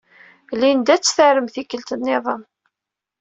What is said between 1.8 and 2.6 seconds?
niḍen.